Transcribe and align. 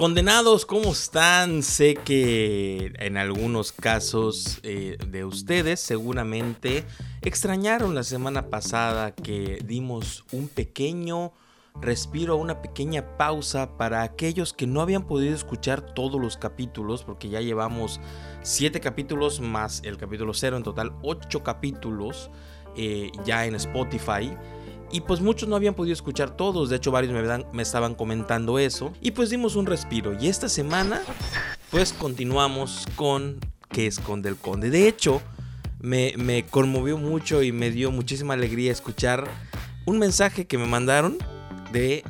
Condenados, 0.00 0.64
¿cómo 0.64 0.92
están? 0.92 1.62
Sé 1.62 1.92
que 1.92 2.90
en 3.00 3.18
algunos 3.18 3.70
casos 3.70 4.58
eh, 4.62 4.96
de 5.06 5.26
ustedes 5.26 5.78
seguramente 5.78 6.86
extrañaron 7.20 7.94
la 7.94 8.02
semana 8.02 8.48
pasada 8.48 9.14
que 9.14 9.62
dimos 9.62 10.24
un 10.32 10.48
pequeño 10.48 11.34
respiro, 11.82 12.38
una 12.38 12.62
pequeña 12.62 13.18
pausa 13.18 13.76
para 13.76 14.00
aquellos 14.00 14.54
que 14.54 14.66
no 14.66 14.80
habían 14.80 15.06
podido 15.06 15.34
escuchar 15.34 15.92
todos 15.92 16.18
los 16.18 16.38
capítulos, 16.38 17.04
porque 17.04 17.28
ya 17.28 17.42
llevamos 17.42 18.00
siete 18.40 18.80
capítulos 18.80 19.42
más 19.42 19.82
el 19.84 19.98
capítulo 19.98 20.32
cero, 20.32 20.56
en 20.56 20.62
total 20.62 20.94
ocho 21.02 21.42
capítulos 21.42 22.30
eh, 22.74 23.10
ya 23.26 23.44
en 23.44 23.54
Spotify. 23.54 24.34
Y 24.92 25.02
pues 25.02 25.20
muchos 25.20 25.48
no 25.48 25.56
habían 25.56 25.74
podido 25.74 25.92
escuchar 25.92 26.36
todos, 26.36 26.68
de 26.68 26.76
hecho 26.76 26.90
varios 26.90 27.14
me, 27.52 27.62
estaban 27.62 27.94
comentando 27.94 28.58
eso. 28.58 28.92
Y 29.00 29.12
pues 29.12 29.30
dimos 29.30 29.54
un 29.56 29.66
respiro. 29.66 30.16
Y 30.20 30.28
esta 30.28 30.48
semana 30.48 31.00
pues 31.70 31.92
continuamos 31.92 32.86
con 32.96 33.38
¿Qué 33.70 33.86
esconde 33.86 34.28
el 34.28 34.36
conde? 34.36 34.68
De 34.68 34.88
hecho, 34.88 35.22
me, 35.80 36.12
me 36.16 36.42
conmovió 36.44 36.98
mucho 36.98 37.42
y 37.44 37.52
me 37.52 37.70
dio 37.70 37.92
muchísima 37.92 38.34
alegría 38.34 38.72
escuchar 38.72 39.28
un 39.86 40.00
mensaje 40.00 40.46
que 40.46 40.58
me 40.58 40.66
mandaron 40.66 41.18
de 41.72 42.02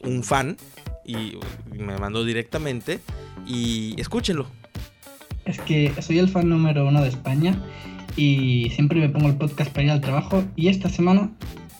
un 0.00 0.24
fan 0.24 0.56
y 1.04 1.38
me 1.72 1.96
mandó 1.98 2.24
directamente 2.24 2.98
y 3.46 3.94
escúchenlo. 4.00 4.46
Es 5.44 5.60
que 5.60 5.92
soy 6.02 6.18
el 6.18 6.28
fan 6.28 6.48
número 6.48 6.86
uno 6.86 7.02
de 7.02 7.08
España 7.08 7.62
y 8.16 8.70
siempre 8.74 8.98
me 8.98 9.08
pongo 9.08 9.28
el 9.28 9.36
podcast 9.36 9.70
para 9.70 9.84
ir 9.84 9.90
al 9.90 10.00
trabajo 10.00 10.42
y 10.56 10.68
esta 10.68 10.88
semana 10.88 11.30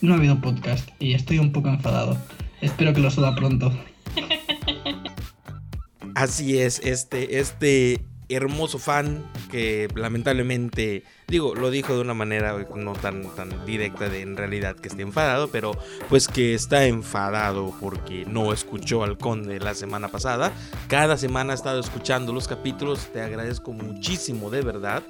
no 0.04 0.14
ha 0.14 0.16
habido 0.18 0.40
podcast 0.40 0.88
y 0.98 1.14
estoy 1.14 1.38
un 1.38 1.52
poco 1.52 1.68
enfadado. 1.68 2.19
Espero 2.60 2.92
que 2.92 3.00
lo 3.00 3.10
suba 3.10 3.34
pronto. 3.34 3.72
Así 6.14 6.58
es, 6.58 6.80
este, 6.84 7.41
este 7.41 8.00
hermoso 8.28 8.78
fan 8.78 9.24
que 9.50 9.88
lamentablemente, 9.94 11.05
digo, 11.28 11.55
lo 11.55 11.70
dijo 11.70 11.94
de 11.94 12.00
una 12.00 12.14
manera 12.14 12.56
no 12.77 12.92
tan, 12.92 13.34
tan 13.34 13.66
directa 13.66 14.08
de 14.08 14.22
en 14.22 14.36
realidad 14.36 14.77
que 14.77 14.88
esté 14.88 15.02
enfadado, 15.02 15.48
pero 15.48 15.72
pues 16.08 16.28
que 16.28 16.55
está 16.55 16.86
enfadado 16.86 17.74
porque 17.80 18.24
no 18.27 18.52
escuchó 18.52 19.05
al 19.05 19.18
conde 19.18 19.58
la 19.58 19.74
semana 19.74 20.08
pasada. 20.08 20.52
Cada 20.89 21.16
semana 21.16 21.52
ha 21.52 21.56
estado 21.56 21.80
escuchando 21.80 22.33
los 22.33 22.46
capítulos, 22.46 23.08
te 23.12 23.20
agradezco 23.20 23.72
muchísimo 23.72 24.50
de 24.50 24.62
verdad 24.62 25.02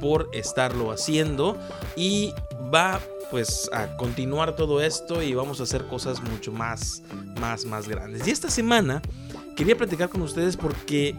por 0.00 0.28
estarlo 0.32 0.90
haciendo 0.90 1.56
y 1.96 2.32
va 2.72 3.00
pues 3.30 3.68
a 3.72 3.96
continuar 3.96 4.54
todo 4.54 4.80
esto 4.80 5.22
y 5.22 5.34
vamos 5.34 5.60
a 5.60 5.64
hacer 5.64 5.86
cosas 5.86 6.20
mucho 6.22 6.52
más, 6.52 7.02
más, 7.40 7.64
más 7.64 7.88
grandes. 7.88 8.26
Y 8.26 8.30
esta 8.30 8.50
semana 8.50 9.02
quería 9.56 9.76
platicar 9.76 10.08
con 10.08 10.22
ustedes 10.22 10.56
porque 10.56 11.14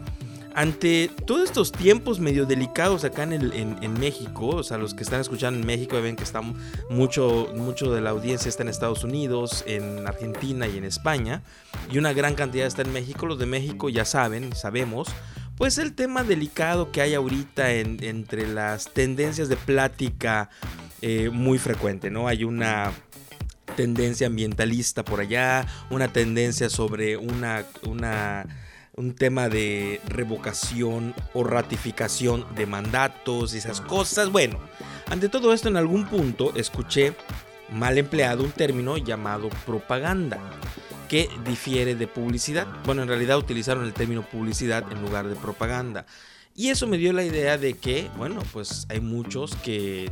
ante 0.57 1.11
todos 1.27 1.43
estos 1.43 1.71
tiempos 1.71 2.19
medio 2.19 2.47
delicados 2.47 3.03
acá 3.03 3.23
en, 3.23 3.53
en, 3.53 3.99
México, 3.99 4.47
o 4.47 4.63
sea, 4.63 4.79
los 4.79 4.95
que 4.95 5.03
están 5.03 5.21
escuchando 5.21 5.59
en 5.59 5.67
México 5.67 6.01
ven 6.01 6.15
que 6.15 6.23
está 6.23 6.41
mucho, 6.89 7.49
mucho 7.55 7.93
de 7.93 8.01
la 8.01 8.09
audiencia 8.09 8.49
está 8.49 8.63
en 8.63 8.69
Estados 8.69 9.03
Unidos, 9.03 9.63
en 9.67 10.07
Argentina 10.07 10.65
y 10.67 10.77
en 10.77 10.83
España, 10.83 11.43
y 11.91 11.99
una 11.99 12.11
gran 12.11 12.33
cantidad 12.33 12.65
está 12.65 12.81
en 12.81 12.91
México. 12.91 13.27
Los 13.27 13.37
de 13.37 13.45
México 13.45 13.89
ya 13.89 14.03
saben, 14.03 14.55
sabemos, 14.55 15.09
pues 15.57 15.79
el 15.79 15.93
tema 15.93 16.23
delicado 16.23 16.91
que 16.91 17.01
hay 17.01 17.15
ahorita 17.15 17.71
entre 17.71 18.47
las 18.47 18.93
tendencias 18.93 19.49
de 19.49 19.57
plática 19.57 20.49
eh, 21.01 21.29
muy 21.31 21.57
frecuente, 21.57 22.11
¿no? 22.11 22.27
Hay 22.27 22.43
una 22.43 22.91
tendencia 23.75 24.27
ambientalista 24.27 25.03
por 25.03 25.19
allá, 25.19 25.65
una 25.89 26.07
tendencia 26.07 26.69
sobre 26.69 27.17
una, 27.17 27.65
un 27.83 29.15
tema 29.15 29.49
de 29.49 29.99
revocación 30.07 31.15
o 31.33 31.43
ratificación 31.43 32.45
de 32.55 32.65
mandatos 32.67 33.53
y 33.53 33.57
esas 33.57 33.81
cosas. 33.81 34.31
Bueno, 34.31 34.59
ante 35.09 35.27
todo 35.27 35.53
esto 35.53 35.69
en 35.69 35.77
algún 35.77 36.05
punto 36.05 36.55
escuché 36.55 37.13
mal 37.71 37.97
empleado 37.97 38.43
un 38.43 38.51
término 38.51 38.97
llamado 38.97 39.49
propaganda 39.65 40.39
que 41.07 41.29
difiere 41.45 41.95
de 41.95 42.07
publicidad. 42.07 42.67
Bueno, 42.85 43.01
en 43.01 43.07
realidad 43.07 43.37
utilizaron 43.37 43.85
el 43.85 43.93
término 43.93 44.23
publicidad 44.23 44.91
en 44.91 45.01
lugar 45.01 45.27
de 45.27 45.35
propaganda. 45.35 46.05
Y 46.55 46.69
eso 46.69 46.87
me 46.87 46.97
dio 46.97 47.13
la 47.13 47.23
idea 47.23 47.57
de 47.57 47.75
que, 47.75 48.09
bueno, 48.17 48.41
pues 48.51 48.87
hay 48.89 48.99
muchos 48.99 49.55
que 49.57 50.11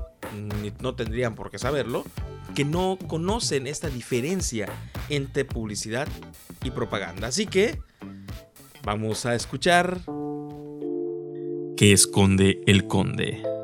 no 0.79 0.93
tendrían 0.93 1.33
por 1.33 1.49
qué 1.49 1.57
saberlo, 1.57 2.05
que 2.53 2.65
no 2.65 2.99
conocen 3.07 3.65
esta 3.65 3.89
diferencia 3.89 4.69
entre 5.09 5.43
publicidad 5.45 6.07
y 6.63 6.69
propaganda. 6.69 7.27
Así 7.27 7.47
que 7.47 7.79
vamos 8.83 9.25
a 9.25 9.33
escuchar 9.33 10.01
¿Qué 11.77 11.91
esconde 11.91 12.61
el 12.67 12.87
conde? 12.87 13.54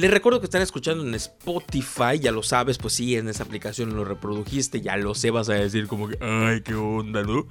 Les 0.00 0.10
recuerdo 0.10 0.40
que 0.40 0.46
están 0.46 0.62
escuchando 0.62 1.04
en 1.04 1.14
Spotify, 1.14 2.18
ya 2.18 2.32
lo 2.32 2.42
sabes, 2.42 2.78
pues 2.78 2.94
sí, 2.94 3.16
en 3.16 3.28
esa 3.28 3.42
aplicación 3.42 3.94
lo 3.94 4.02
reprodujiste, 4.02 4.80
ya 4.80 4.96
lo 4.96 5.14
sé, 5.14 5.30
vas 5.30 5.50
a 5.50 5.52
decir 5.52 5.88
como 5.88 6.08
que, 6.08 6.16
ay, 6.22 6.62
qué 6.62 6.74
onda, 6.74 7.22
¿no? 7.22 7.46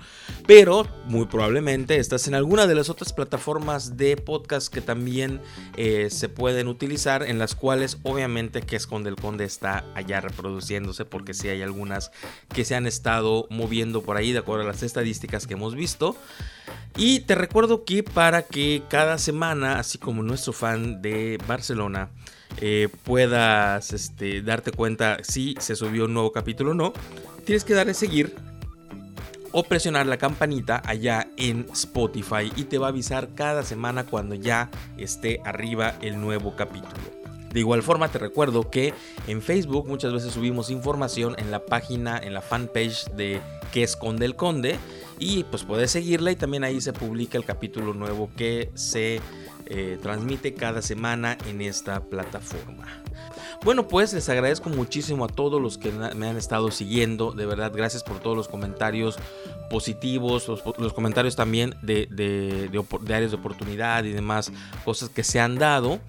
Pero 0.47 0.87
muy 1.05 1.27
probablemente 1.27 1.97
estás 1.97 2.27
en 2.27 2.33
alguna 2.33 2.65
de 2.65 2.73
las 2.73 2.89
otras 2.89 3.13
plataformas 3.13 3.97
de 3.97 4.17
podcast 4.17 4.73
que 4.73 4.81
también 4.81 5.41
eh, 5.77 6.07
se 6.09 6.27
pueden 6.27 6.69
utilizar, 6.69 7.21
en 7.21 7.37
las 7.37 7.53
cuales 7.53 7.99
obviamente 8.01 8.63
que 8.63 8.77
Esconde 8.77 9.11
el 9.11 9.16
Conde 9.16 9.45
está 9.45 9.85
allá 9.93 10.19
reproduciéndose, 10.19 11.05
porque 11.05 11.35
sí 11.35 11.49
hay 11.49 11.61
algunas 11.61 12.09
que 12.51 12.66
se 12.66 12.73
han 12.73 12.87
estado 12.87 13.45
moviendo 13.51 14.01
por 14.01 14.17
ahí, 14.17 14.31
de 14.31 14.39
acuerdo 14.39 14.63
a 14.63 14.67
las 14.69 14.81
estadísticas 14.81 15.45
que 15.45 15.53
hemos 15.53 15.75
visto. 15.75 16.16
Y 16.97 17.19
te 17.19 17.35
recuerdo 17.35 17.85
que 17.85 18.01
para 18.01 18.41
que 18.41 18.81
cada 18.89 19.19
semana, 19.19 19.77
así 19.77 19.99
como 19.99 20.23
nuestro 20.23 20.51
fan 20.51 21.03
de 21.03 21.37
Barcelona, 21.47 22.09
eh, 22.57 22.89
puedas 23.03 23.93
este, 23.93 24.41
darte 24.41 24.71
cuenta 24.71 25.17
si 25.23 25.55
se 25.59 25.75
subió 25.75 26.05
un 26.05 26.13
nuevo 26.13 26.31
capítulo 26.31 26.71
o 26.71 26.73
no, 26.73 26.93
tienes 27.45 27.63
que 27.63 27.73
darle 27.73 27.93
seguir 27.93 28.35
o 29.51 29.63
presionar 29.63 30.05
la 30.05 30.17
campanita 30.17 30.81
allá 30.85 31.27
en 31.37 31.65
Spotify 31.73 32.51
y 32.55 32.65
te 32.65 32.77
va 32.77 32.87
a 32.87 32.89
avisar 32.89 33.29
cada 33.33 33.63
semana 33.63 34.05
cuando 34.05 34.35
ya 34.35 34.69
esté 34.97 35.41
arriba 35.43 35.95
el 36.01 36.19
nuevo 36.21 36.55
capítulo. 36.55 37.19
De 37.51 37.61
igual 37.61 37.81
forma 37.81 38.09
te 38.09 38.19
recuerdo 38.19 38.69
que 38.69 38.93
en 39.27 39.41
Facebook 39.41 39.87
muchas 39.87 40.13
veces 40.13 40.33
subimos 40.33 40.69
información 40.69 41.35
en 41.39 41.49
la 41.49 41.66
página, 41.66 42.19
en 42.19 42.33
la 42.33 42.41
fanpage 42.41 43.05
de 43.16 43.41
que 43.71 43.83
esconde 43.83 44.25
el 44.25 44.35
conde 44.35 44.77
y 45.17 45.43
pues 45.45 45.63
puedes 45.63 45.91
seguirla 45.91 46.31
y 46.31 46.35
también 46.35 46.63
ahí 46.63 46.79
se 46.79 46.93
publica 46.93 47.37
el 47.37 47.45
capítulo 47.45 47.93
nuevo 47.93 48.29
que 48.37 48.71
se 48.75 49.19
eh, 49.69 50.00
transmite 50.02 50.53
cada 50.53 50.81
semana 50.81 51.38
en 51.47 51.62
esta 51.62 52.02
plataforma. 52.02 52.85
Bueno, 53.63 53.88
pues 53.88 54.13
les 54.13 54.30
agradezco 54.30 54.69
muchísimo 54.69 55.25
a 55.25 55.28
todos 55.28 55.62
los 55.62 55.78
que 55.78 55.91
me 55.91 56.28
han 56.28 56.38
estado 56.38 56.72
siguiendo. 56.72 57.34
De 57.34 57.46
verdad, 57.46 57.72
gracias 57.75 58.03
por 58.03 58.19
todos 58.19 58.38
los 58.38 58.47
comentarios 58.47 59.18
positivos, 59.69 60.47
los, 60.47 60.94
comentarios 60.94 61.35
también 61.35 61.75
de, 61.81 62.08
de, 62.09 63.13
áreas 63.13 63.31
de 63.31 63.38
oportunidad 63.38 64.06
y 64.06 64.12
demás 64.12 64.52
cosas 64.85 65.09
que 65.09 65.24
se 65.24 65.40
han 65.40 65.58
dado. 65.58 66.00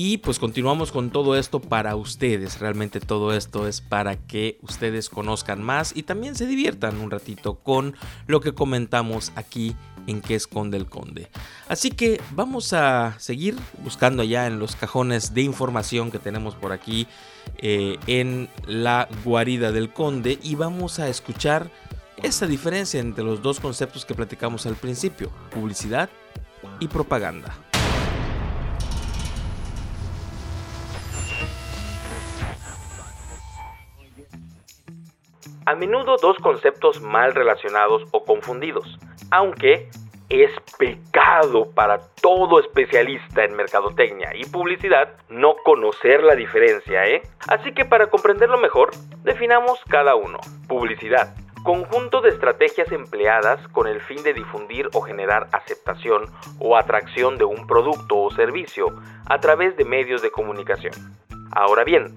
Y 0.00 0.18
pues 0.18 0.38
continuamos 0.38 0.92
con 0.92 1.10
todo 1.10 1.36
esto 1.36 1.58
para 1.58 1.96
ustedes. 1.96 2.60
Realmente 2.60 3.00
todo 3.00 3.34
esto 3.34 3.66
es 3.66 3.80
para 3.80 4.14
que 4.14 4.56
ustedes 4.62 5.08
conozcan 5.08 5.60
más 5.60 5.92
y 5.92 6.04
también 6.04 6.36
se 6.36 6.46
diviertan 6.46 6.98
un 6.98 7.10
ratito 7.10 7.56
con 7.56 7.96
lo 8.28 8.40
que 8.40 8.54
comentamos 8.54 9.32
aquí 9.34 9.74
en 10.06 10.20
qué 10.20 10.36
esconde 10.36 10.76
el 10.76 10.86
conde. 10.86 11.28
Así 11.66 11.90
que 11.90 12.20
vamos 12.30 12.72
a 12.74 13.18
seguir 13.18 13.56
buscando 13.82 14.22
ya 14.22 14.46
en 14.46 14.60
los 14.60 14.76
cajones 14.76 15.34
de 15.34 15.42
información 15.42 16.12
que 16.12 16.20
tenemos 16.20 16.54
por 16.54 16.70
aquí 16.70 17.08
eh, 17.56 17.98
en 18.06 18.48
la 18.68 19.08
guarida 19.24 19.72
del 19.72 19.92
conde 19.92 20.38
y 20.40 20.54
vamos 20.54 21.00
a 21.00 21.08
escuchar 21.08 21.72
esa 22.22 22.46
diferencia 22.46 23.00
entre 23.00 23.24
los 23.24 23.42
dos 23.42 23.58
conceptos 23.58 24.04
que 24.04 24.14
platicamos 24.14 24.64
al 24.64 24.76
principio, 24.76 25.32
publicidad 25.50 26.08
y 26.78 26.86
propaganda. 26.86 27.67
A 35.68 35.74
menudo 35.74 36.16
dos 36.16 36.38
conceptos 36.38 37.02
mal 37.02 37.34
relacionados 37.34 38.02
o 38.12 38.24
confundidos 38.24 38.98
aunque 39.30 39.90
es 40.30 40.50
pecado 40.78 41.70
para 41.74 42.00
todo 42.22 42.58
especialista 42.58 43.44
en 43.44 43.54
mercadotecnia 43.54 44.30
y 44.34 44.46
publicidad 44.46 45.12
no 45.28 45.56
conocer 45.66 46.22
la 46.22 46.36
diferencia, 46.36 47.06
¿eh? 47.06 47.20
Así 47.48 47.74
que 47.74 47.84
para 47.84 48.06
comprenderlo 48.06 48.56
mejor, 48.56 48.92
definamos 49.24 49.78
cada 49.90 50.14
uno. 50.14 50.38
Publicidad. 50.68 51.36
Conjunto 51.62 52.22
de 52.22 52.30
estrategias 52.30 52.90
empleadas 52.90 53.60
con 53.68 53.88
el 53.88 54.00
fin 54.00 54.22
de 54.22 54.32
difundir 54.32 54.88
o 54.94 55.02
generar 55.02 55.48
aceptación 55.52 56.30
o 56.60 56.78
atracción 56.78 57.36
de 57.36 57.44
un 57.44 57.66
producto 57.66 58.16
o 58.16 58.30
servicio 58.30 58.86
a 59.26 59.38
través 59.38 59.76
de 59.76 59.84
medios 59.84 60.22
de 60.22 60.30
comunicación. 60.30 60.94
Ahora 61.52 61.84
bien, 61.84 62.14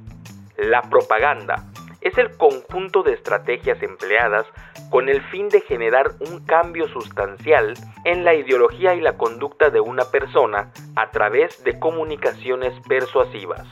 la 0.56 0.84
propaganda 0.84 1.66
es 2.02 2.18
el 2.18 2.36
conjunto 2.38 3.04
de 3.04 3.14
estrategias 3.14 3.82
empleadas 3.82 4.46
con 4.90 5.08
el 5.08 5.22
fin 5.30 5.50
de 5.50 5.62
generar 5.62 6.12
un 6.20 6.46
cambio 6.46 6.88
sustancial 6.90 7.76
en 8.04 8.26
la 8.26 8.34
ideología 8.34 8.94
y 8.96 9.02
la 9.02 9.18
conducta 9.18 9.70
de 9.70 9.80
una 9.80 10.06
persona 10.06 10.72
a 10.96 11.12
través 11.12 11.64
de 11.64 11.80
comunicaciones 11.80 12.74
persuasivas. 12.88 13.66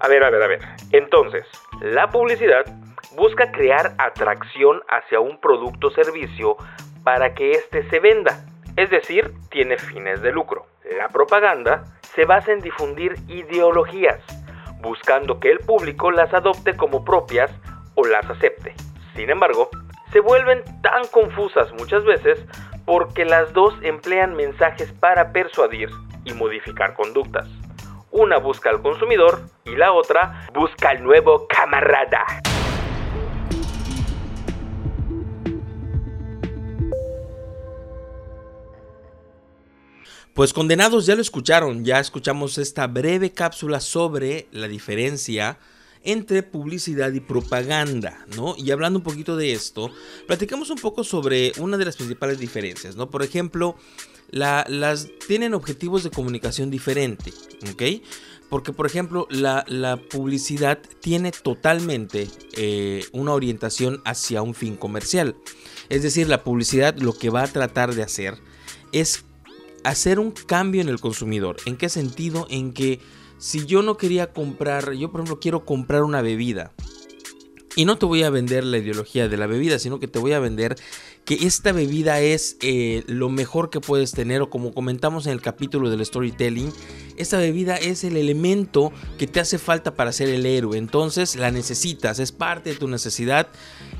A 0.00 0.08
ver, 0.08 0.24
a 0.24 0.30
ver, 0.30 0.42
a 0.42 0.46
ver. 0.48 0.60
Entonces, 0.90 1.46
la 1.80 2.10
publicidad 2.10 2.66
busca 3.16 3.52
crear 3.52 3.94
atracción 3.98 4.82
hacia 4.88 5.20
un 5.20 5.40
producto 5.40 5.86
o 5.86 5.90
servicio 5.90 6.56
para 7.04 7.34
que 7.34 7.52
éste 7.52 7.88
se 7.90 8.00
venda, 8.00 8.44
es 8.76 8.90
decir, 8.90 9.32
tiene 9.50 9.78
fines 9.78 10.20
de 10.20 10.32
lucro. 10.32 10.66
La 10.98 11.08
propaganda 11.08 11.84
se 12.14 12.24
basa 12.24 12.52
en 12.52 12.60
difundir 12.60 13.16
ideologías, 13.28 14.20
buscando 14.84 15.40
que 15.40 15.50
el 15.50 15.58
público 15.60 16.10
las 16.10 16.32
adopte 16.32 16.76
como 16.76 17.04
propias 17.04 17.50
o 17.94 18.06
las 18.06 18.28
acepte. 18.30 18.74
Sin 19.16 19.30
embargo, 19.30 19.70
se 20.12 20.20
vuelven 20.20 20.62
tan 20.82 21.06
confusas 21.08 21.72
muchas 21.72 22.04
veces 22.04 22.38
porque 22.84 23.24
las 23.24 23.52
dos 23.54 23.74
emplean 23.82 24.36
mensajes 24.36 24.92
para 24.92 25.32
persuadir 25.32 25.88
y 26.24 26.34
modificar 26.34 26.94
conductas. 26.94 27.48
Una 28.10 28.38
busca 28.38 28.70
al 28.70 28.82
consumidor 28.82 29.40
y 29.64 29.74
la 29.74 29.92
otra 29.92 30.46
busca 30.54 30.90
al 30.90 31.02
nuevo 31.02 31.48
camarada. 31.48 32.24
Pues 40.32 40.52
condenados 40.52 41.06
ya 41.06 41.14
lo 41.14 41.22
escucharon, 41.22 41.84
ya 41.84 42.00
escuchamos 42.00 42.58
esta 42.58 42.86
breve 42.86 43.30
cápsula 43.30 43.80
sobre 43.80 44.48
la 44.50 44.66
diferencia 44.66 45.58
entre 46.04 46.42
publicidad 46.42 47.12
y 47.12 47.20
propaganda, 47.20 48.26
¿no? 48.36 48.54
Y 48.58 48.70
hablando 48.70 48.98
un 48.98 49.04
poquito 49.04 49.36
de 49.36 49.52
esto, 49.52 49.90
platicamos 50.26 50.70
un 50.70 50.78
poco 50.78 51.02
sobre 51.02 51.52
una 51.58 51.76
de 51.76 51.86
las 51.86 51.96
principales 51.96 52.38
diferencias, 52.38 52.94
¿no? 52.94 53.10
Por 53.10 53.22
ejemplo, 53.22 53.76
las 54.30 55.08
tienen 55.26 55.54
objetivos 55.54 56.04
de 56.04 56.10
comunicación 56.10 56.70
diferente, 56.70 57.32
¿ok? 57.72 58.02
Porque, 58.50 58.72
por 58.72 58.86
ejemplo, 58.86 59.26
la, 59.30 59.98
publicidad 60.10 60.78
tiene 61.00 61.32
totalmente 61.32 62.28
eh, 62.52 63.04
una 63.12 63.32
orientación 63.32 64.02
hacia 64.04 64.42
un 64.42 64.54
fin 64.54 64.76
comercial. 64.76 65.34
Es 65.88 66.02
decir, 66.02 66.28
la 66.28 66.44
publicidad 66.44 66.96
lo 66.98 67.14
que 67.14 67.30
va 67.30 67.42
a 67.42 67.48
tratar 67.48 67.94
de 67.94 68.02
hacer 68.02 68.36
es 68.92 69.24
hacer 69.84 70.18
un 70.18 70.32
cambio 70.32 70.80
en 70.80 70.88
el 70.88 71.00
consumidor. 71.00 71.56
¿En 71.66 71.76
qué 71.76 71.88
sentido? 71.88 72.46
En 72.50 72.72
que 72.72 73.00
si 73.38 73.66
yo 73.66 73.82
no 73.82 73.96
quería 73.96 74.32
comprar, 74.32 74.92
yo 74.92 75.10
por 75.10 75.20
ejemplo 75.20 75.40
quiero 75.40 75.64
comprar 75.64 76.02
una 76.02 76.22
bebida. 76.22 76.72
Y 77.76 77.86
no 77.86 77.98
te 77.98 78.06
voy 78.06 78.22
a 78.22 78.30
vender 78.30 78.64
la 78.64 78.78
ideología 78.78 79.28
de 79.28 79.36
la 79.36 79.46
bebida, 79.46 79.78
sino 79.80 79.98
que 79.98 80.06
te 80.06 80.20
voy 80.20 80.32
a 80.32 80.38
vender 80.38 80.76
que 81.24 81.34
esta 81.46 81.72
bebida 81.72 82.20
es 82.20 82.56
eh, 82.60 83.02
lo 83.06 83.30
mejor 83.30 83.70
que 83.70 83.80
puedes 83.80 84.12
tener 84.12 84.42
o 84.42 84.50
como 84.50 84.72
comentamos 84.72 85.26
en 85.26 85.32
el 85.32 85.40
capítulo 85.40 85.90
del 85.90 86.04
storytelling, 86.04 86.72
esta 87.16 87.38
bebida 87.38 87.76
es 87.76 88.04
el 88.04 88.16
elemento 88.16 88.92
que 89.18 89.26
te 89.26 89.40
hace 89.40 89.58
falta 89.58 89.94
para 89.94 90.12
ser 90.12 90.28
el 90.28 90.44
héroe, 90.46 90.76
entonces 90.76 91.34
la 91.36 91.50
necesitas, 91.50 92.18
es 92.18 92.30
parte 92.30 92.70
de 92.70 92.76
tu 92.76 92.88
necesidad 92.88 93.48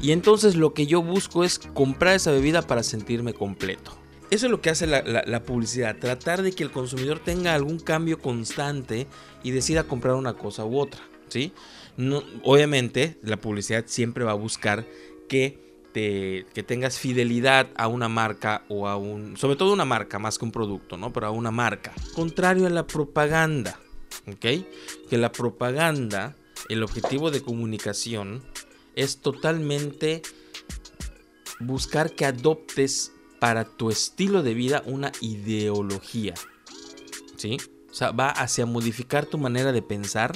y 0.03 0.13
entonces 0.13 0.55
lo 0.55 0.75
que 0.75 0.87
yo 0.87 1.03
busco 1.03 1.45
es 1.45 1.59
comprar 1.59 2.15
esa 2.15 2.31
bebida 2.31 2.63
para 2.63 2.83
sentirme 2.83 3.33
completo. 3.33 4.04
Eso 4.35 4.47
es 4.47 4.51
lo 4.51 4.61
que 4.61 4.71
hace 4.71 4.89
la, 4.89 5.43
publicidad, 5.45 5.97
tratar 5.97 6.43
de 6.43 6.51
que 6.51 6.65
el 6.65 6.73
consumidor 6.73 7.21
tenga 7.21 7.55
algún 7.55 7.79
cambio 7.79 8.19
constante 8.19 9.07
y 9.45 9.53
decida 9.53 9.85
comprar 9.85 10.17
una 10.17 10.35
cosa 10.35 10.65
u 10.65 10.77
otra, 10.77 11.01
¿sí? 11.29 11.53
No, 11.97 12.25
obviamente 12.43 13.17
la 13.23 13.37
publicidad 13.37 13.85
siempre 13.87 14.25
va 14.25 14.33
a 14.33 14.35
buscar 14.35 14.87
que, 15.29 15.87
te, 15.93 16.47
que 16.53 16.65
tengas 16.65 16.99
fidelidad 16.99 17.69
a 17.77 17.87
una 17.87 18.09
marca 18.09 18.65
o 18.69 18.89
a 18.89 18.97
un, 18.97 19.37
sobre 19.37 19.55
todo 19.55 19.73
una 19.73 19.85
marca 19.85 20.19
más 20.19 20.37
que 20.37 20.47
un 20.47 20.51
producto, 20.51 20.97
¿no? 20.97 21.13
Pero 21.13 21.29
a 21.29 21.31
una 21.31 21.53
marca. 21.53 21.93
Contrario 22.13 22.67
a 22.67 22.71
la 22.71 22.89
propaganda, 22.89 23.79
¿ok? 24.27 24.67
Que 25.09 25.17
la 25.17 25.31
propaganda, 25.31 26.35
el 26.69 26.83
objetivo 26.83 27.31
de 27.31 27.41
comunicación 27.41 28.43
es 28.97 29.19
totalmente 29.19 30.23
buscar 31.61 32.17
que 32.17 32.25
adoptes 32.25 33.13
para 33.45 33.67
tu 33.67 33.91
estilo 33.91 34.43
de 34.43 34.55
vida 34.55 34.83
una 34.87 35.13
ideología. 35.21 36.33
¿Sí? 37.37 37.59
O 37.91 37.95
sea, 37.95 38.11
va 38.11 38.31
hacia 38.31 38.65
modificar 38.65 39.27
tu 39.27 39.37
manera 39.37 39.71
de 39.71 39.83
pensar, 39.83 40.33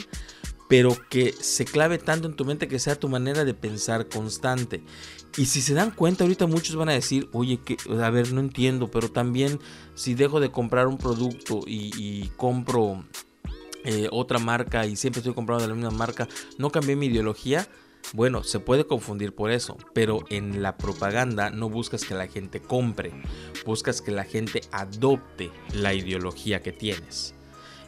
pero 0.69 0.95
que 1.09 1.33
se 1.33 1.65
clave 1.65 1.97
tanto 1.97 2.29
en 2.29 2.37
tu 2.37 2.45
mente 2.45 2.69
que 2.69 2.79
sea 2.79 2.97
tu 2.97 3.09
manera 3.09 3.47
de 3.47 3.55
pensar 3.55 4.11
constante. 4.11 4.83
Y 5.39 5.47
si 5.47 5.63
se 5.63 5.73
dan 5.73 5.91
cuenta, 5.91 6.25
ahorita 6.25 6.47
muchos 6.47 6.77
van 6.77 6.91
a 6.91 6.93
decir, 6.93 7.31
oye, 7.33 7.59
que, 7.65 7.79
a 7.99 8.11
ver, 8.11 8.31
no 8.35 8.41
entiendo, 8.41 8.91
pero 8.91 9.11
también 9.11 9.59
si 9.95 10.13
dejo 10.13 10.39
de 10.39 10.51
comprar 10.51 10.87
un 10.87 10.99
producto 10.99 11.63
y, 11.67 12.31
compro 12.37 13.07
eh, 13.87 14.09
otra 14.13 14.39
marca 14.39 14.85
y 14.85 14.97
siempre 14.97 15.21
estoy 15.21 15.33
comprando 15.33 15.63
de 15.63 15.69
la 15.69 15.75
misma 15.75 15.93
marca, 15.93 16.29
¿no 16.59 16.69
cambié 16.69 16.95
mi 16.95 17.07
ideología? 17.07 17.67
Bueno, 18.15 18.43
se 18.43 18.59
puede 18.59 18.87
confundir 18.87 19.35
por 19.35 19.51
eso, 19.51 19.77
pero 19.93 20.25
en 20.31 20.63
la 20.63 20.77
propaganda 20.79 21.51
no 21.51 21.69
buscas 21.69 22.05
que 22.05 22.15
la 22.15 22.27
gente 22.27 22.61
compre, 22.61 23.13
buscas 23.67 24.01
que 24.01 24.13
la 24.13 24.25
gente 24.25 24.63
adopte 24.73 25.51
la 25.75 25.93
ideología 25.93 26.63
que 26.63 26.73
tienes. 26.73 27.35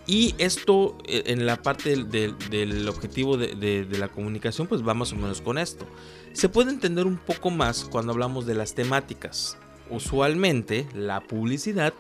Y 0.07 0.35
esto 0.39 0.99
eh, 1.07 1.23
en 1.27 1.47
la 1.47 1.63
parte 1.63 1.97
del, 2.05 2.89
objetivo 2.89 3.37
de, 3.37 3.87
la 3.99 4.09
comunicación, 4.09 4.67
pues 4.67 4.87
va 4.87 4.93
más 4.93 5.13
o 5.13 5.17
menos 5.17 5.41
con 5.41 5.57
esto. 5.57 5.87
Se 6.33 6.49
puede 6.49 6.71
entender 6.71 7.07
un 7.07 7.17
poco 7.17 7.51
más 7.51 7.85
cuando 7.85 8.13
hablamos 8.13 8.45
de 8.45 8.55
las 8.55 8.75
temáticas. 8.75 9.57
Usualmente 9.89 10.87
la 10.95 11.21
publicidad 11.21 11.95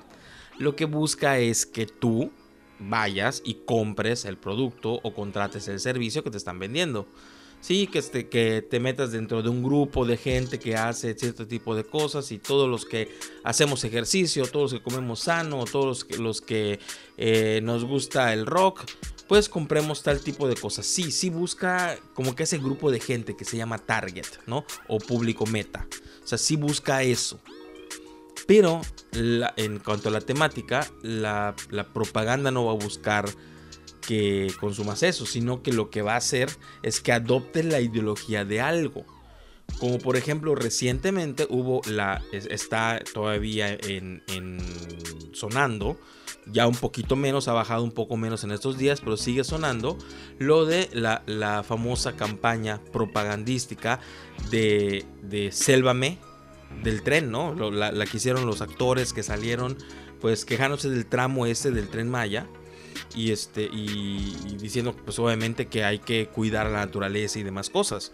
lo 0.58 0.76
que 0.76 0.84
busca 0.84 1.38
es 1.38 1.66
que 1.66 1.86
tú 1.86 2.30
vayas 2.78 3.42
y 3.44 3.54
compres 3.64 4.24
el 4.24 4.36
producto 4.36 5.00
o 5.02 5.14
contrates 5.14 5.68
el 5.68 5.80
servicio 5.80 6.22
que 6.24 6.30
te 6.30 6.36
están 6.36 6.58
vendiendo. 6.58 7.06
Sí, 7.60 7.86
que, 7.86 7.98
este, 7.98 8.28
que 8.28 8.62
te 8.62 8.80
metas 8.80 9.12
dentro 9.12 9.42
de 9.42 9.50
un 9.50 9.62
grupo 9.62 10.06
de 10.06 10.16
gente 10.16 10.58
que 10.58 10.76
hace 10.76 11.14
cierto 11.14 11.46
tipo 11.46 11.74
de 11.74 11.84
cosas 11.84 12.32
y 12.32 12.38
todos 12.38 12.68
los 12.68 12.86
que 12.86 13.10
hacemos 13.44 13.84
ejercicio, 13.84 14.46
todos 14.46 14.72
los 14.72 14.80
que 14.80 14.84
comemos 14.84 15.20
sano, 15.20 15.64
todos 15.70 15.86
los 15.86 16.04
que, 16.04 16.16
los 16.16 16.40
que 16.40 16.80
eh, 17.18 17.60
nos 17.62 17.84
gusta 17.84 18.32
el 18.32 18.46
rock, 18.46 18.84
pues 19.28 19.48
compremos 19.48 20.02
tal 20.02 20.20
tipo 20.20 20.48
de 20.48 20.56
cosas. 20.56 20.86
Sí, 20.86 21.12
sí 21.12 21.28
busca 21.28 21.96
como 22.14 22.34
que 22.34 22.44
ese 22.44 22.58
grupo 22.58 22.90
de 22.90 22.98
gente 22.98 23.36
que 23.36 23.44
se 23.44 23.56
llama 23.56 23.78
target, 23.78 24.26
¿no? 24.46 24.64
O 24.88 24.98
público 24.98 25.46
meta. 25.46 25.86
O 26.24 26.26
sea, 26.26 26.38
sí 26.38 26.56
busca 26.56 27.02
eso. 27.02 27.40
Pero 28.46 28.80
en 29.12 29.78
cuanto 29.78 30.08
a 30.08 30.12
la 30.12 30.20
temática, 30.20 30.90
la, 31.02 31.54
la 31.70 31.92
propaganda 31.92 32.50
no 32.50 32.64
va 32.64 32.72
a 32.72 32.74
buscar 32.74 33.26
que 34.10 34.52
consumas 34.58 35.04
eso, 35.04 35.24
sino 35.24 35.62
que 35.62 35.72
lo 35.72 35.88
que 35.88 36.02
va 36.02 36.14
a 36.14 36.16
hacer 36.16 36.50
es 36.82 37.00
que 37.00 37.12
adopte 37.12 37.62
la 37.62 37.80
ideología 37.80 38.44
de 38.44 38.60
algo. 38.60 39.04
Como 39.78 39.98
por 39.98 40.16
ejemplo, 40.16 40.56
recientemente 40.56 41.46
hubo 41.48 41.80
la. 41.88 42.20
está 42.32 43.00
todavía 43.14 43.72
en, 43.72 44.20
sonando. 45.32 45.96
Ya 46.50 46.66
un 46.66 46.74
poquito 46.74 47.14
menos, 47.14 47.46
ha 47.46 47.52
bajado 47.52 47.84
un 47.84 47.92
poco 47.92 48.16
menos 48.16 48.42
en 48.42 48.50
estos 48.50 48.76
días, 48.78 49.00
pero 49.00 49.16
sigue 49.16 49.44
sonando. 49.44 49.96
Lo 50.40 50.64
de 50.64 50.88
la, 50.92 51.62
famosa 51.62 52.16
campaña 52.16 52.80
propagandística 52.92 54.00
de, 54.50 55.04
de 55.22 55.52
Sélvame 55.52 56.18
del 56.82 57.04
tren, 57.04 57.30
¿no? 57.30 57.54
La, 57.54 57.92
la 57.92 58.06
que 58.06 58.16
hicieron 58.16 58.44
los 58.44 58.60
actores 58.60 59.12
que 59.12 59.22
salieron, 59.22 59.78
pues 60.20 60.44
quejándose 60.44 60.90
del 60.90 61.06
tramo 61.06 61.46
ese 61.46 61.70
del 61.70 61.88
tren 61.88 62.10
Maya 62.10 62.48
y 63.14 63.32
este 63.32 63.64
y, 63.64 64.56
diciendo 64.58 64.94
pues 65.04 65.18
obviamente 65.18 65.66
que 65.68 65.84
hay 65.84 65.98
que 65.98 66.26
cuidar 66.28 66.66
la 66.66 66.78
naturaleza 66.78 67.38
y 67.38 67.42
demás 67.42 67.70
cosas. 67.70 68.12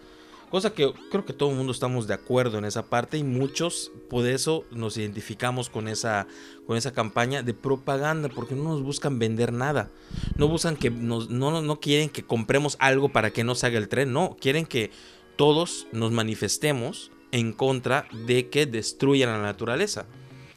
Cosa 0.50 0.72
que 0.72 0.92
creo 1.10 1.24
que 1.24 1.32
todo 1.32 1.50
el 1.50 1.56
mundo 1.56 1.72
estamos 1.72 2.06
de 2.06 2.14
acuerdo 2.14 2.58
en 2.58 2.64
esa 2.64 2.86
parte 2.86 3.18
y 3.18 3.24
muchos 3.24 3.90
por 4.08 4.26
eso 4.26 4.64
nos 4.70 4.96
identificamos 4.96 5.68
con 5.68 5.88
esa 5.88 6.28
con 6.66 6.76
esa 6.76 6.92
campaña 6.92 7.42
de 7.42 7.52
propaganda 7.52 8.28
porque 8.28 8.54
no 8.54 8.62
nos 8.62 8.82
buscan 8.82 9.18
vender 9.18 9.52
nada. 9.52 9.90
No 10.36 10.46
buscan 10.46 10.76
que 10.76 10.88
nos, 10.88 11.30
no, 11.30 11.60
no 11.60 11.80
quieren 11.80 12.08
que 12.08 12.22
compremos 12.22 12.76
algo 12.78 13.08
para 13.08 13.32
que 13.32 13.42
no 13.42 13.56
se 13.56 13.66
haga 13.66 13.78
el 13.78 13.88
tren 13.88 14.12
no. 14.12 14.36
Quieren 14.40 14.66
que 14.66 14.92
todos 15.36 15.88
nos 15.92 16.12
manifestemos 16.12 17.10
en 17.32 17.52
contra 17.52 18.06
de 18.26 18.48
que 18.48 18.66
destruyan 18.66 19.30
la 19.30 19.42
naturaleza 19.42 20.06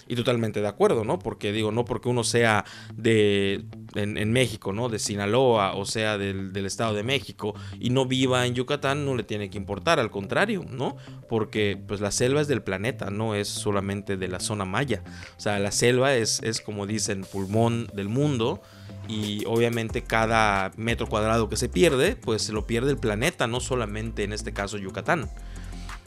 y 0.09 0.15
totalmente 0.15 0.59
de 0.59 0.67
acuerdo, 0.67 1.05
¿no? 1.05 1.19
Porque 1.19 1.51
digo, 1.53 1.71
no 1.71 1.85
porque 1.85 2.09
uno 2.09 2.23
sea 2.23 2.65
de 2.95 3.63
en, 3.93 4.31
México, 4.31 4.73
¿no? 4.73 4.89
De 4.89 4.97
Sinaloa 4.97 5.75
o 5.75 5.85
sea 5.85 6.17
del, 6.17 6.65
Estado 6.65 6.95
de 6.95 7.03
México 7.03 7.53
y 7.79 7.91
no 7.91 8.05
viva 8.05 8.45
en 8.45 8.55
Yucatán, 8.55 9.05
no 9.05 9.15
le 9.15 9.23
tiene 9.23 9.49
que 9.51 9.57
importar, 9.57 9.99
al 9.99 10.09
contrario, 10.09 10.65
¿no? 10.67 10.97
Porque 11.29 11.79
pues 11.87 12.01
la 12.01 12.09
selva 12.09 12.41
es 12.41 12.47
del 12.47 12.63
planeta, 12.63 13.11
no 13.11 13.35
es 13.35 13.47
solamente 13.47 14.17
de 14.17 14.27
la 14.27 14.39
zona 14.39 14.65
maya. 14.65 15.03
O 15.37 15.39
sea, 15.39 15.59
la 15.59 15.71
selva 15.71 16.15
es, 16.15 16.41
es 16.41 16.59
como 16.59 16.87
dicen, 16.87 17.23
pulmón 17.31 17.87
del 17.93 18.09
mundo 18.09 18.61
y 19.07 19.43
obviamente 19.45 20.03
cada 20.03 20.71
metro 20.75 21.07
cuadrado 21.07 21.49
que 21.49 21.55
se 21.55 21.69
pierde, 21.69 22.15
pues 22.15 22.41
se 22.41 22.51
lo 22.51 22.65
pierde 22.65 22.89
el 22.89 22.97
planeta, 22.97 23.45
no 23.45 23.59
solamente 23.59 24.23
en 24.23 24.33
este 24.33 24.53
caso 24.53 24.79
Yucatán. 24.79 25.29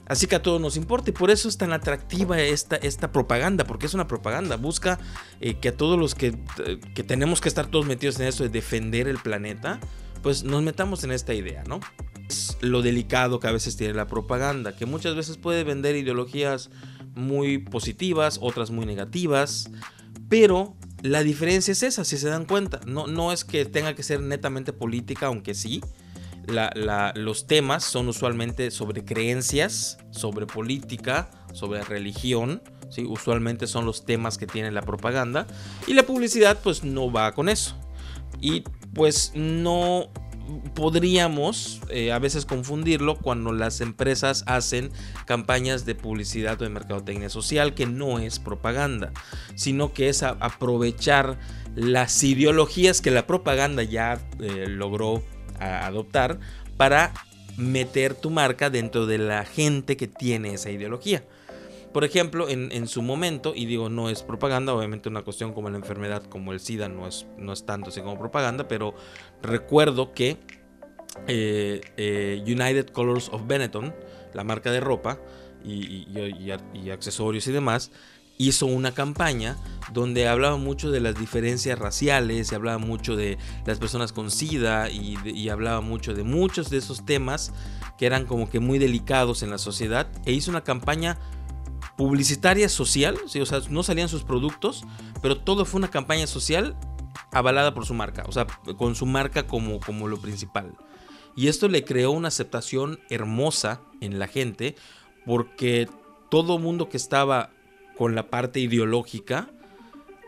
Así 0.06 0.26
que 0.26 0.35
a 0.35 0.42
todos 0.42 0.61
nos 0.61 0.76
importa 0.76 1.11
y 1.11 1.12
por 1.12 1.30
eso 1.30 1.49
es 1.49 1.56
tan 1.56 1.73
atractiva 1.73 2.40
esta, 2.40 2.76
esta 2.76 3.12
propaganda, 3.12 3.64
porque 3.64 3.87
es 3.87 3.94
una 3.94 4.09
propaganda. 4.09 4.56
Busca 4.56 4.99
eh, 5.40 5.54
que 5.54 5.68
a 5.68 5.76
todos 5.76 5.99
los 5.99 6.14
que, 6.14 6.38
eh, 6.64 6.80
que, 6.94 7.04
tenemos 7.04 7.40
que 7.40 7.49
estar 7.49 7.66
todos 7.66 7.87
metidos 7.87 8.18
en 8.21 8.26
eso 8.26 8.42
de 8.42 8.49
defender 8.49 9.06
el 9.09 9.18
planeta, 9.18 9.80
pues 10.23 10.42
nos 10.42 10.62
metamos 10.62 11.04
en 11.04 11.12
esta 11.12 11.35
idea, 11.35 11.62
¿no? 11.66 11.80
Es 12.28 12.56
lo 12.61 12.82
delicado 12.82 13.40
que 13.40 13.47
a 13.47 13.52
veces 13.52 13.76
tiene 13.76 13.94
la 13.94 14.06
propaganda, 14.06 14.76
que 14.76 14.87
muchas 14.87 15.14
veces 15.14 15.37
puede 15.37 15.64
vender 15.64 15.97
ideologías 15.97 16.71
muy 17.14 17.59
positivas, 17.59 18.38
otras 18.40 18.71
muy 18.71 18.87
negativas, 18.87 19.71
pero 20.28 20.75
la 21.02 21.23
diferencia 21.23 21.73
es 21.73 21.82
esa, 21.82 22.04
si 22.04 22.16
se 22.16 22.28
dan 22.28 22.44
cuenta. 22.44 22.80
No, 22.87 23.06
no 23.06 23.32
es 23.32 23.44
que 23.44 23.64
tenga 23.66 23.94
que 23.94 24.02
ser 24.02 24.21
netamente 24.21 24.73
política, 24.73 25.26
aunque 25.26 25.54
sí 25.54 25.80
los 26.46 27.46
temas 27.46 27.84
son 27.84 28.08
usualmente 28.08 28.70
sobre 28.70 29.04
creencias, 29.04 29.99
sobre 30.11 30.46
política, 30.46 31.30
sobre 31.52 31.82
religión. 31.82 32.62
¿sí? 32.90 33.04
Usualmente 33.04 33.66
son 33.66 33.87
los 33.87 34.04
temas 34.04 34.38
que 34.38 34.46
tiene 34.46 34.70
la 34.70 34.82
propaganda. 34.82 35.46
Y 35.87 35.94
la 35.94 36.02
publicidad 36.04 36.58
pues 36.62 36.84
no 36.84 37.11
va 37.11 37.32
con 37.32 37.49
eso. 37.49 37.76
Y 38.40 38.62
pues 38.94 39.32
no 39.34 40.11
podríamos 40.75 41.80
eh, 41.88 42.12
a 42.12 42.18
veces 42.18 42.46
confundirlo 42.46 43.16
cuando 43.16 43.52
las 43.52 43.80
empresas 43.80 44.44
hacen 44.46 44.90
campañas 45.26 45.84
de 45.84 45.94
publicidad 45.94 46.61
o 46.61 46.64
de 46.64 46.70
mercadotecnia 46.70 47.28
social 47.28 47.75
que 47.75 47.87
no 47.87 48.18
es 48.18 48.38
propaganda, 48.38 49.12
sino 49.54 49.92
que 49.92 50.08
es 50.08 50.22
aprovechar 50.22 51.38
las 51.75 52.22
ideologías 52.22 53.00
que 53.00 53.11
la 53.11 53.26
propaganda 53.26 53.82
ya 53.82 54.20
eh, 54.40 54.66
logró 54.68 55.22
adoptar 55.62 56.38
para 56.76 57.12
meter 57.57 58.14
tu 58.14 58.31
marca 58.31 58.71
dentro 58.71 59.07
de 59.07 59.19
la 59.19 59.45
gente 59.45 59.97
que 59.97 60.09
tiene 60.09 60.54
esa 60.54 60.71
ideología. 60.71 61.25
Por 61.92 62.04
ejemplo, 62.04 62.49
en, 62.49 62.88
su 62.88 63.02
momento, 63.02 63.52
y 63.54 63.66
digo, 63.66 63.90
no 63.90 64.09
es 64.09 64.23
propaganda, 64.23 64.73
obviamente 64.73 65.11
una 65.11 65.23
cuestión 65.23 65.52
como 65.52 65.69
la 65.69 65.76
enfermedad, 65.76 66.23
como 66.25 66.52
el 66.52 66.61
SIDA, 66.61 66.88
no 66.88 67.07
es, 67.07 67.26
no 67.37 67.52
es 67.52 67.66
tanto 67.66 67.90
así 67.90 68.00
como 68.00 68.19
propaganda, 68.19 68.66
pero 68.66 68.95
recuerdo 69.42 70.14
que 70.14 70.38
eh, 71.26 71.83
eh, 71.99 72.42
United 72.47 72.88
Colors 72.88 73.28
of 73.28 73.47
Benetton, 73.47 73.95
la 74.33 74.42
marca 74.42 74.73
de 74.73 74.81
ropa 74.81 75.21
y 75.62 76.90
accesorios 76.90 77.47
y 77.47 77.52
demás, 77.52 77.92
hizo 78.49 78.66
una 78.66 78.92
campaña 78.92 79.56
donde 79.92 80.28
hablaba 80.28 80.56
mucho 80.56 80.90
de 80.90 81.00
las 81.00 81.14
diferencias 81.14 81.78
raciales, 81.78 82.50
y 82.50 82.54
hablaba 82.54 82.78
mucho 82.78 83.16
de 83.16 83.38
las 83.66 83.78
personas 83.78 84.12
con 84.12 84.30
SIDA 84.30 84.90
y, 84.90 85.49
hablaba 85.49 85.80
mucho 85.80 86.14
de 86.14 86.22
muchos 86.22 86.70
de 86.70 86.78
esos 86.78 87.04
temas 87.04 87.52
que 87.99 88.06
eran 88.06 88.25
como 88.25 88.49
que 88.49 88.61
muy 88.61 88.78
delicados 88.78 89.42
en 89.42 89.50
la 89.50 89.58
sociedad 89.58 90.08
e 90.25 90.32
hizo 90.32 90.50
una 90.50 90.64
campaña 90.64 91.18
publicitaria 91.96 92.68
social, 92.68 93.18
o 93.25 93.28
sea, 93.46 93.61
no 93.68 93.82
salían 93.82 94.08
sus 94.08 94.25
productos, 94.25 94.84
pero 95.20 95.38
todo 95.38 95.64
fue 95.64 95.78
una 95.78 95.90
campaña 95.90 96.26
social 96.26 96.75
avalada 97.32 97.75
por 97.75 97.84
su 97.84 97.92
marca, 97.92 98.25
o 98.26 98.32
sea, 98.32 98.46
con 98.78 98.94
su 98.94 99.04
marca 99.04 99.46
como, 99.46 99.78
como 99.80 100.08
lo 100.08 100.18
principal. 100.18 100.72
Y 101.37 101.49
esto 101.49 101.68
le 101.68 101.84
creó 101.84 102.11
una 102.11 102.28
aceptación 102.28 103.00
hermosa 103.11 103.80
en 104.00 104.18
la 104.18 104.26
gente 104.26 104.75
porque 105.25 105.88
todo 106.30 106.58
mundo 106.58 106.88
que 106.88 106.96
estaba 106.96 107.50
con 108.02 108.16
la 108.16 108.30
parte 108.30 108.59
ideológica, 108.59 109.49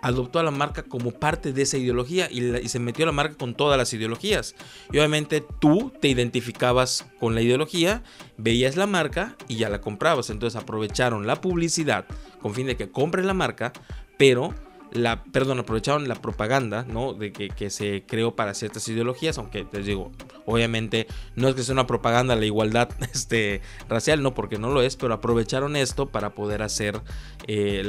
adoptó 0.00 0.38
a 0.38 0.44
la 0.44 0.52
marca 0.52 0.84
como 0.84 1.10
parte 1.10 1.52
de 1.52 1.62
esa 1.62 1.76
ideología 1.76 2.30
y, 2.30 2.68
se 2.68 2.78
metió 2.78 3.04
a 3.04 3.06
la 3.06 3.12
marca 3.12 3.36
con 3.36 3.56
todas 3.56 3.76
las 3.76 3.92
ideologías. 3.92 4.54
Y 4.92 4.98
obviamente 4.98 5.44
tú 5.58 5.92
te 6.00 6.06
identificabas 6.06 7.04
con 7.18 7.34
la 7.34 7.42
ideología, 7.42 8.04
veías 8.36 8.76
la 8.76 8.86
marca 8.86 9.34
y 9.48 9.56
ya 9.56 9.70
la 9.70 9.80
comprabas. 9.80 10.30
Entonces 10.30 10.62
aprovecharon 10.62 11.26
la 11.26 11.40
publicidad 11.40 12.06
con 12.40 12.54
fin 12.54 12.68
de 12.68 12.76
que 12.76 12.92
compres 12.92 13.26
la 13.26 13.34
marca, 13.34 13.72
pero 14.18 14.54
la, 14.94 15.24
perdón, 15.24 15.58
aprovecharon 15.58 16.08
la 16.08 16.14
propaganda, 16.14 16.86
¿no? 16.88 17.12
De 17.14 17.32
que, 17.32 17.70
se 17.70 18.04
creó 18.06 18.36
para 18.36 18.54
ciertas 18.54 18.86
ideologías, 18.88 19.38
aunque 19.38 19.66
les 19.72 19.86
digo, 19.86 20.12
obviamente 20.46 21.08
no 21.34 21.48
es 21.48 21.56
que 21.56 21.62
sea 21.64 21.72
una 21.72 21.86
propaganda 21.86 22.36
la 22.36 22.44
igualdad 22.46 22.88
este, 23.12 23.60
racial, 23.88 24.22
no, 24.22 24.34
porque 24.34 24.58
no 24.58 24.70
lo 24.70 24.82
es, 24.82 24.96
pero 24.96 25.14
aprovecharon 25.14 25.76
esto 25.76 26.06
para 26.06 26.30
poder 26.34 26.62
hacer, 26.62 27.00
eh, 27.48 27.82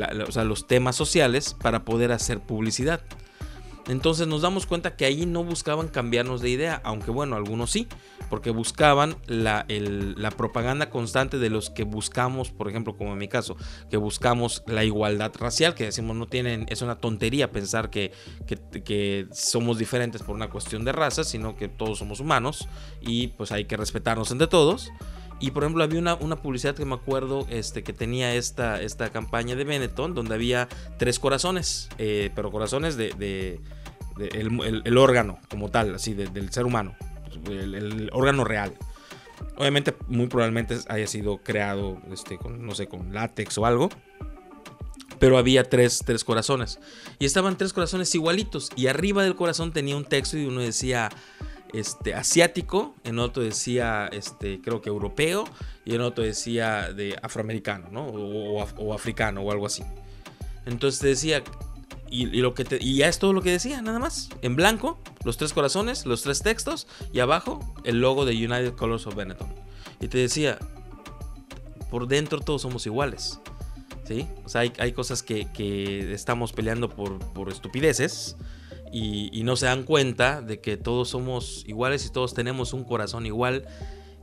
los 0.44 0.68
temas 0.68 0.96
sociales, 0.96 1.56
para 1.62 1.86
poder 1.86 2.12
hacer 2.12 2.40
publicidad. 2.40 3.02
Entonces 3.88 4.28
nos 4.28 4.42
damos 4.42 4.66
cuenta 4.66 4.96
que 4.96 5.06
ahí 5.06 5.26
no 5.26 5.44
buscaban 5.44 5.88
cambiarnos 5.88 6.42
de 6.42 6.50
idea, 6.50 6.82
aunque 6.84 7.12
bueno, 7.12 7.36
algunos 7.36 7.72
sí, 7.72 7.88
porque 8.30 8.50
buscaban 8.50 9.16
la, 9.28 9.66
propaganda 10.36 10.90
constante 10.90 11.38
de 11.38 11.50
los 11.50 11.70
que 11.70 11.84
buscamos, 11.84 12.50
por 12.50 12.68
ejemplo, 12.68 12.98
como 12.98 13.14
en 13.14 13.20
mi 13.20 13.28
caso, 13.28 13.56
que 13.90 13.98
buscamos 13.98 14.64
la 14.66 14.84
igualdad 14.84 15.32
racial, 15.38 15.76
que 15.76 15.86
decimos 15.86 16.16
no 16.16 16.28
tienen, 16.28 16.66
es 16.70 16.82
una 16.82 16.96
tontería 16.96 17.52
pensar 17.52 17.90
que, 17.90 18.12
que, 18.48 19.28
somos 19.32 19.78
diferentes 19.78 20.24
por 20.24 20.36
una 20.36 20.50
cuestión 20.50 20.84
de 20.84 20.92
raza, 20.92 21.24
sino 21.24 21.56
que 21.56 21.68
todos 21.68 22.00
somos 22.00 22.20
humanos 22.20 22.68
y 23.02 23.28
pues 23.28 23.52
hay 23.52 23.66
que 23.66 23.78
respetarnos 23.78 24.32
entre 24.32 24.48
todos. 24.48 24.92
Y 25.40 25.52
por 25.52 25.64
ejemplo, 25.64 25.84
había 25.84 26.00
una, 26.00 26.16
una, 26.16 26.38
publicidad 26.38 26.76
que 26.76 26.86
me 26.86 26.96
acuerdo 26.96 27.46
este, 27.50 27.84
que 27.84 27.92
tenía 27.92 28.34
esta, 28.36 28.82
esta 28.82 29.10
campaña 29.10 29.56
de 29.56 29.66
Benetton, 29.66 30.14
donde 30.14 30.34
había 30.34 30.70
tres 30.98 31.20
corazones, 31.20 31.90
eh, 31.98 32.32
pero 32.36 32.52
corazones 32.52 32.96
de, 32.96 33.60
el, 34.18 34.98
órgano 34.98 35.40
como 35.50 35.70
tal, 35.70 35.96
así, 35.96 36.14
del 36.14 36.52
ser 36.52 36.66
humano, 36.66 36.96
el, 37.50 38.10
órgano 38.14 38.46
real. 38.46 38.74
Obviamente, 39.58 39.94
muy 40.08 40.28
probablemente 40.28 40.78
haya 40.88 41.08
sido 41.08 41.40
creado, 41.40 42.02
este, 42.12 42.38
con, 42.38 42.66
no 42.66 42.74
sé, 42.74 42.88
con 42.88 43.14
látex 43.14 43.58
o 43.58 43.66
algo. 43.66 43.90
Pero 45.20 45.38
había 45.38 45.64
tres, 45.64 46.02
tres 46.06 46.24
corazones. 46.24 46.80
Y 47.20 47.26
estaban 47.26 47.58
tres 47.58 47.72
corazones 47.72 48.14
igualitos. 48.16 48.70
Y 48.76 48.88
arriba 48.88 49.24
del 49.24 49.36
corazón 49.36 49.72
tenía 49.72 49.96
un 49.96 50.04
texto 50.04 50.38
y 50.38 50.46
uno 50.46 50.60
decía 50.60 51.10
este, 51.74 52.14
asiático, 52.14 52.96
en 53.04 53.20
otro 53.20 53.44
decía, 53.44 54.08
este, 54.12 54.62
creo 54.62 54.82
que 54.82 54.90
europeo, 54.90 55.46
y 55.84 55.96
en 55.96 56.02
otro 56.02 56.24
decía 56.24 56.92
de 56.94 57.18
afroamericano, 57.22 57.90
¿no? 57.92 58.06
O, 58.08 58.94
africano 58.94 59.42
o 59.42 59.52
algo 59.52 59.66
así. 59.66 59.84
Entonces 60.66 61.02
decía, 61.02 61.44
y, 62.10 62.26
lo 62.26 62.54
que 62.54 62.66
y 62.80 62.98
ya 62.98 63.08
es 63.08 63.20
todo 63.20 63.34
lo 63.34 63.42
que 63.42 63.52
decía, 63.52 63.82
nada 63.82 64.00
más. 64.00 64.30
En 64.42 64.56
blanco, 64.56 65.00
los 65.24 65.38
tres 65.38 65.54
corazones, 65.54 66.06
los 66.06 66.22
tres 66.24 66.42
textos, 66.42 66.88
y 67.14 67.20
abajo 67.20 67.60
el 67.84 68.00
logo 68.00 68.26
de 68.26 68.34
United 68.34 68.74
Colors 68.74 69.06
of 69.08 69.16
Benetton. 69.16 69.54
Y 70.00 70.08
te 70.08 70.18
decía, 70.18 70.58
por 71.90 72.08
dentro 72.08 72.40
todos 72.40 72.62
somos 72.62 72.86
iguales. 72.86 73.40
¿Sí? 74.06 74.28
O 74.46 74.50
sea, 74.50 74.62
hay, 74.62 74.92
cosas 74.92 75.24
que, 75.24 75.48
estamos 76.14 76.54
peleando 76.54 76.90
por, 76.90 77.18
por 77.34 77.50
estupideces 77.50 78.38
y, 78.98 79.44
no 79.44 79.58
se 79.58 79.66
dan 79.66 79.84
cuenta 79.84 80.42
de 80.42 80.62
que 80.62 80.78
todos 80.78 81.10
somos 81.10 81.66
iguales 81.68 82.06
y 82.06 82.14
todos 82.14 82.34
tenemos 82.34 82.72
un 82.72 82.86
corazón 82.86 83.26
igual 83.26 83.68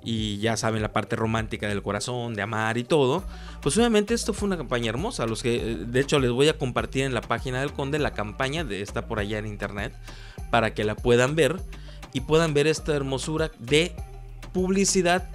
y 0.02 0.38
ya 0.38 0.56
saben 0.56 0.80
la 0.80 0.94
parte 0.94 1.14
romántica 1.14 1.68
del 1.68 1.82
corazón, 1.82 2.32
de 2.32 2.40
amar 2.40 2.78
y 2.78 2.82
todo, 2.82 3.22
pues 3.60 3.76
obviamente 3.76 4.14
esto 4.14 4.32
fue 4.32 4.46
una 4.46 4.56
campaña 4.56 4.88
hermosa. 4.88 5.26
Los 5.26 5.42
que, 5.42 5.76
de 5.76 6.00
hecho, 6.00 6.18
les 6.18 6.30
voy 6.30 6.48
a 6.48 6.56
compartir 6.56 7.04
en 7.04 7.12
la 7.12 7.20
página 7.20 7.60
del 7.60 7.74
Conde 7.74 7.98
la 7.98 8.14
campaña 8.14 8.66
está 8.70 9.06
por 9.06 9.18
allá 9.18 9.38
en 9.38 9.46
internet 9.46 9.92
para 10.50 10.72
que 10.72 10.84
la 10.84 10.96
puedan 10.96 11.36
ver 11.36 11.60
y 12.14 12.20
puedan 12.22 12.54
ver 12.54 12.66
esta 12.66 12.96
hermosura 12.96 13.50
de 13.58 13.94
publicidad 14.54 15.28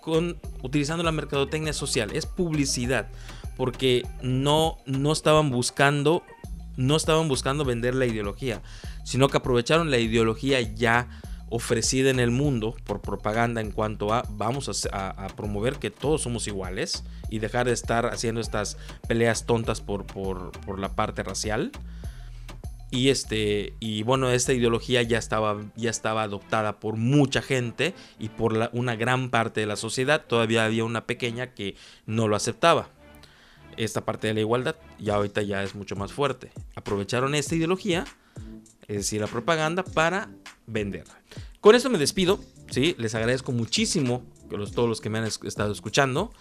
con 0.00 0.38
utilizando 0.62 1.02
la 1.02 1.10
mercadotecnia 1.10 1.72
social. 1.72 2.12
Es 2.12 2.26
publicidad 2.26 3.08
porque 3.56 4.06
no 4.22 4.78
no 4.86 5.10
estaban 5.10 5.50
buscando 5.50 6.22
no 6.78 6.96
estaban 6.96 7.28
buscando 7.28 7.64
vender 7.64 7.94
la 7.94 8.06
ideología, 8.06 8.62
sino 9.04 9.28
que 9.28 9.36
aprovecharon 9.36 9.90
la 9.90 9.98
ideología 9.98 10.60
ya 10.60 11.08
ofrecida 11.50 12.10
en 12.10 12.20
el 12.20 12.30
mundo 12.30 12.76
por 12.84 13.00
propaganda 13.00 13.60
en 13.60 13.72
cuanto 13.72 14.14
a 14.14 14.22
vamos 14.30 14.86
a, 14.92 15.26
promover 15.36 15.76
que 15.76 15.90
todos 15.90 16.22
somos 16.22 16.46
iguales 16.46 17.04
y 17.30 17.40
dejar 17.40 17.66
de 17.66 17.72
estar 17.72 18.06
haciendo 18.06 18.40
estas 18.40 18.76
peleas 19.08 19.44
tontas 19.44 19.80
por, 19.80 20.78
la 20.78 20.94
parte 20.94 21.22
racial. 21.22 21.72
Y 22.90 23.10
este 23.10 23.74
y 23.80 24.02
bueno, 24.04 24.30
esta 24.30 24.54
ideología 24.54 25.02
ya 25.02 25.18
estaba 25.18 25.60
ya 25.76 25.90
estaba 25.90 26.22
adoptada 26.22 26.78
por 26.80 26.96
mucha 26.96 27.42
gente 27.42 27.92
y 28.18 28.28
por 28.30 28.70
una 28.72 28.96
gran 28.96 29.28
parte 29.30 29.60
de 29.60 29.66
la 29.66 29.76
sociedad, 29.76 30.24
todavía 30.26 30.64
había 30.64 30.84
una 30.84 31.06
pequeña 31.06 31.48
que 31.48 31.76
no 32.06 32.28
lo 32.28 32.36
aceptaba 32.36 32.88
esta 33.78 34.04
parte 34.04 34.26
de 34.26 34.34
la 34.34 34.40
igualdad 34.40 34.76
y 34.98 35.10
ahorita 35.10 35.42
ya 35.42 35.62
es 35.62 35.74
mucho 35.74 35.96
más 35.96 36.12
fuerte. 36.12 36.50
Aprovecharon 36.74 37.34
esta 37.34 37.54
ideología, 37.54 38.04
es 38.86 38.96
decir, 38.96 39.20
la 39.20 39.26
propaganda, 39.26 39.82
para 39.82 40.28
venderla. 40.66 41.18
Con 41.60 41.74
esto 41.74 41.88
me 41.90 41.98
despido, 41.98 42.40
¿sí? 42.70 42.94
les 42.98 43.14
agradezco 43.14 43.52
muchísimo 43.52 44.22
a 44.46 44.70
todos 44.70 44.88
los 44.88 45.00
que 45.00 45.10
me 45.10 45.18
han 45.18 45.24
estado 45.24 45.72
escuchando. 45.72 46.32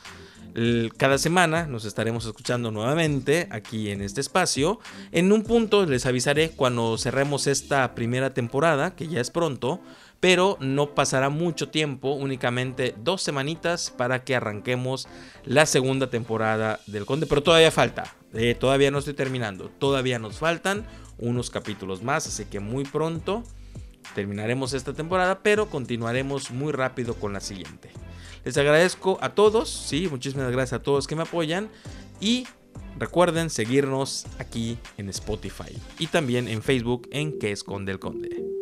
Cada 0.97 1.19
semana 1.19 1.67
nos 1.67 1.85
estaremos 1.85 2.25
escuchando 2.25 2.71
nuevamente 2.71 3.47
aquí 3.51 3.91
en 3.91 4.01
este 4.01 4.21
espacio. 4.21 4.79
En 5.11 5.31
un 5.31 5.43
punto 5.43 5.85
les 5.85 6.07
avisaré 6.07 6.49
cuando 6.49 6.97
cerremos 6.97 7.45
esta 7.45 7.93
primera 7.93 8.33
temporada, 8.33 8.95
que 8.95 9.07
ya 9.07 9.21
es 9.21 9.29
pronto, 9.29 9.81
pero 10.19 10.57
no 10.59 10.95
pasará 10.95 11.29
mucho 11.29 11.69
tiempo, 11.69 12.13
únicamente 12.13 12.95
dos 12.97 13.21
semanitas 13.21 13.91
para 13.95 14.23
que 14.23 14.35
arranquemos 14.35 15.07
la 15.45 15.65
segunda 15.65 16.09
temporada 16.09 16.79
del 16.87 17.05
Conde, 17.05 17.27
pero 17.27 17.43
todavía 17.43 17.71
falta, 17.71 18.15
eh, 18.33 18.55
todavía 18.55 18.91
no 18.91 18.99
estoy 18.99 19.13
terminando, 19.13 19.69
todavía 19.69 20.19
nos 20.19 20.39
faltan 20.39 20.85
unos 21.19 21.49
capítulos 21.49 22.03
más, 22.03 22.27
así 22.27 22.45
que 22.45 22.59
muy 22.59 22.83
pronto 22.83 23.43
terminaremos 24.15 24.73
esta 24.73 24.93
temporada, 24.93 25.39
pero 25.43 25.69
continuaremos 25.69 26.51
muy 26.51 26.71
rápido 26.71 27.15
con 27.15 27.33
la 27.33 27.39
siguiente. 27.39 27.91
Les 28.43 28.57
agradezco 28.57 29.17
a 29.21 29.29
todos, 29.29 29.69
sí, 29.69 30.07
muchísimas 30.09 30.51
gracias 30.51 30.79
a 30.79 30.83
todos 30.83 31.05
que 31.07 31.15
me 31.15 31.23
apoyan 31.23 31.69
y 32.19 32.47
recuerden 32.97 33.49
seguirnos 33.49 34.25
aquí 34.39 34.77
en 34.97 35.09
Spotify 35.09 35.77
y 35.99 36.07
también 36.07 36.47
en 36.47 36.61
Facebook 36.61 37.07
en 37.11 37.37
Que 37.37 37.51
Esconde 37.51 37.91
el 37.91 37.99
Conde. 37.99 38.56